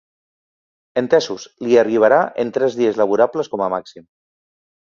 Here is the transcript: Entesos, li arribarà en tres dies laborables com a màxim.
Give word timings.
Entesos, 1.01 1.45
li 1.67 1.77
arribarà 1.83 2.19
en 2.45 2.55
tres 2.57 2.79
dies 2.81 3.01
laborables 3.03 3.53
com 3.55 3.67
a 3.67 3.73
màxim. 3.75 4.09